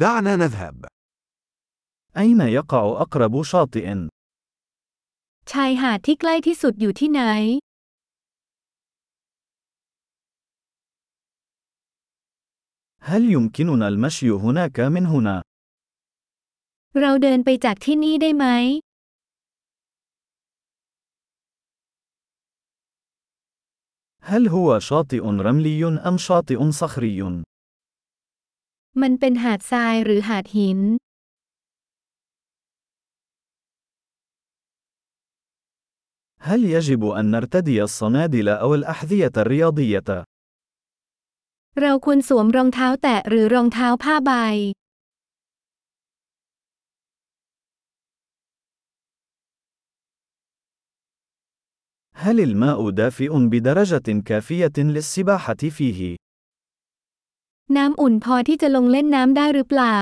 [0.00, 0.85] دعنا نذهب.
[2.17, 4.07] أين يقع أقرب شاطئ؟
[5.51, 7.21] ชายหาดที่ใกล้ที่สุดอยู่ที่ไหน
[13.09, 15.37] هل يمكننا المشي هناك من هنا؟
[16.99, 18.45] เราเดินไปจากที่นี่ได้ไหม
[24.29, 27.43] هل هو شاطئ رملي أم شاطئ صخري؟
[29.02, 30.80] มันเป็นหาดทรายหรือหาดหิน
[36.40, 40.24] هل يجب أن نرتدي الصنادل أو الأحذية الرياضية؟
[41.80, 44.32] เราควรสวมรองเท้าแตะหรือรองเท้าผ้าใบ
[52.14, 56.16] هل الماء دافئ بدرجة كافية للسباحة فيه؟
[57.76, 59.98] น้ำอุ่นพอที่จะลงเล่นน้ำได้หรือเปล่า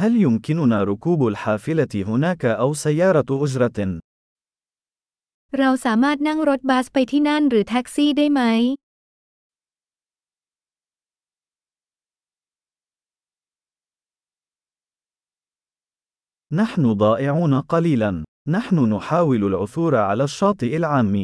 [0.00, 3.78] هل يمكننا ركوب الحافلة هناك أو سيارة أجرة؟
[5.58, 8.42] เราสามารถนั่งรถบัสไปที่นั่นหรือแท็กซี่ได้ไหม
[16.60, 18.12] نحن ضائعون قليلا.
[18.48, 21.14] نحن نحاول العثور على الشاطئ العام.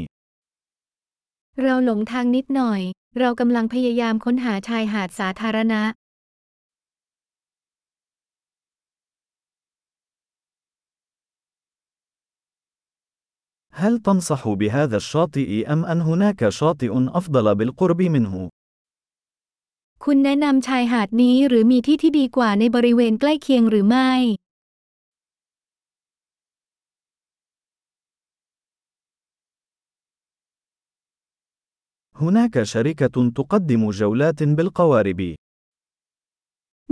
[1.63, 2.81] เราหลงทางนิดหน่อย
[3.21, 5.83] เรากำลังพยายามค้นหาชายหาดสาธารณะ
[13.83, 18.35] هل تنصح بهذا الشاطئ أم أن هناك شاطئ أفضل بالقرب منه؟
[20.05, 24.13] คุณแนะนำชายหาดนี้หรือมีที่ที่ดีกว่าในบริเวณใกล้เคียงหรือไม่
[32.21, 35.35] هناك شركة تقدم جولات بالقوارب.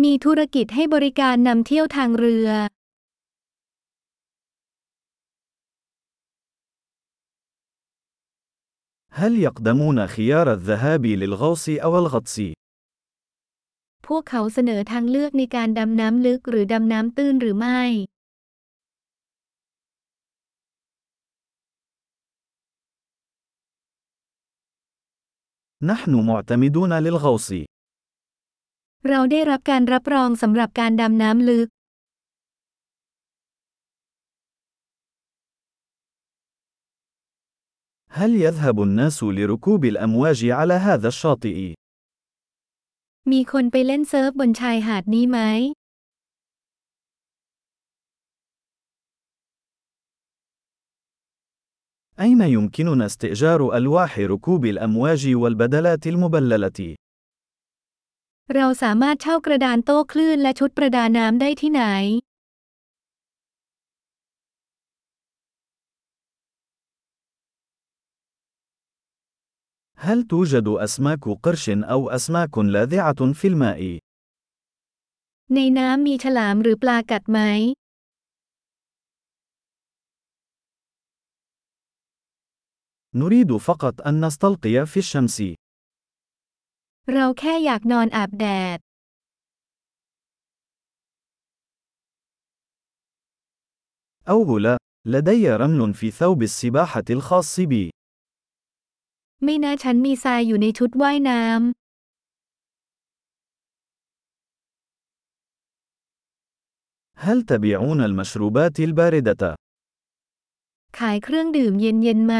[0.03, 2.49] มีธุรกิจให้บริการนำเที่ยวทางเรือ
[9.21, 12.37] هل يقدمون خيار الذهاب للغوص أو الغطس؟
[14.07, 17.83] พวกเขาเสนอทางเลือกในการดำน้ำลึกหรือดำน้ำตื้นหรือไม่
[25.83, 27.49] نحن معتمدون للغوص.
[29.09, 31.69] เราได้รับการรับรองสำหรับการดำน้ำลึก
[38.21, 41.59] هل يذهب الناس لركوب الأمواج على هذا الشاطئ؟
[43.33, 45.39] มีคนไปเล่นเซิร์ฟบนชายหาดนี้ไหม
[52.21, 56.97] أين يمكننا استئجار ألواح ركوب الأمواج والبدلات المبللة؟
[58.55, 61.85] เราสามารถเช่ากระดานโต้คลื่นและชุดประดาน้ำได้ที่ไหน
[70.07, 73.81] هل توجد أسماك قرش أو أسماك لاذعة في الماء؟
[75.55, 77.41] ในน้ำมีฉลามหรือปลากัดไหม
[83.15, 85.39] نريد فقط أن نستلقي في الشمس.
[87.13, 88.47] เราแค่อยากนอนอาบแด
[88.77, 88.79] ด
[94.29, 94.77] أوه لا،
[95.07, 97.91] لدي رمل في ثوب السباحة الخاص بي.
[99.45, 101.43] ไม่นะฉันมีทรายอยู่ในชุดว่ายน้
[107.25, 112.35] هل تبيعون المشروبات الباردة؟ ำ ขายเครื่องดื่มเย็นๆไหม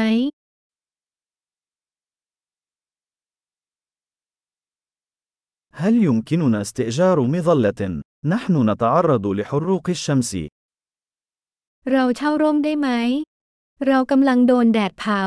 [5.79, 10.33] هل يمكننا استئجار مظلة؟ نحن نتعرض لحروق الشمس.
[11.91, 12.89] เราเช่าร่มได้ไหม
[13.87, 15.23] เรากำลังโดนแดดเผา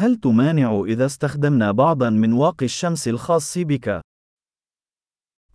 [0.00, 3.86] هل تمانع إذا استخدمنا بعضا من واقي الشمس الخاص بك؟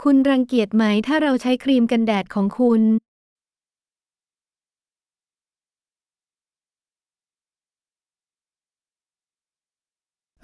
[0.04, 2.81] คุณรังเกียจไหมถ้าเราใช้ครีมกันแดดของคุณ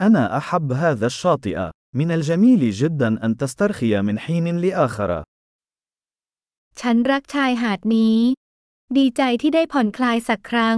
[0.02, 1.58] أنا أحب هذا الشاطئ.
[1.96, 5.24] من الجميل جدا أن تسترخي من حين لآخر.
[6.82, 8.18] ฉันรักชายหาดนี้
[8.98, 10.78] ดีใจที่ได้ผ่อนคลายสักครั้ง